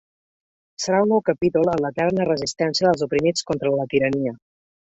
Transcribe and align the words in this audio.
Serà 0.85 1.01
un 1.07 1.11
nou 1.15 1.21
capítol 1.27 1.69
en 1.73 1.85
l’eterna 1.85 2.27
resistència 2.31 2.89
dels 2.93 3.07
oprimits 3.09 3.49
contra 3.51 3.75
la 3.77 3.87
tirania. 3.93 4.35